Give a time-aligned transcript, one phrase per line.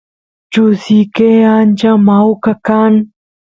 [0.51, 2.93] chusiyke ancha mawka kan